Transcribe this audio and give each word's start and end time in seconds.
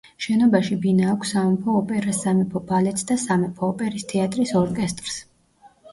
შენობაში 0.25 0.77
ბინა 0.85 1.09
აქვს 1.15 1.33
სამეფო 1.35 1.75
ოპერას, 1.81 2.21
სამეფო 2.27 2.63
ბალეტს 2.71 3.07
და 3.13 3.19
სამეფო 3.27 3.69
ოპერის 3.75 4.11
თეატრის 4.15 4.55
ორკესტრს. 4.63 5.21